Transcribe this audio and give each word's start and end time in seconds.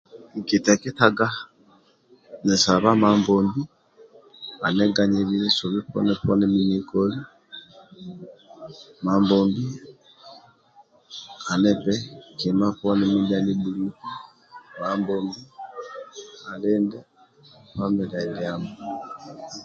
Nkiteketaga 0.37 1.27
ninsaba 2.43 2.89
Mambombi 3.01 3.61
aniganilie 4.65 5.39
nsobi 5.51 5.79
poni 6.21 6.45
ndie 6.49 6.65
nikolio 6.71 7.23
Mabombi 9.05 9.65
aniphe 11.51 11.95
kima 12.39 12.67
poni 12.79 13.05
ndia 13.21 13.37
anibhulibe 13.39 13.99
Mabombi 14.79 15.41
alinde 16.51 16.99
famile 17.73 18.19
ndiamo 18.29 18.69